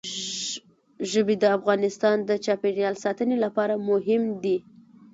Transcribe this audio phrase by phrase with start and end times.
[1.11, 4.57] ژبې د افغانستان د چاپیریال ساتنې لپاره مهم دي.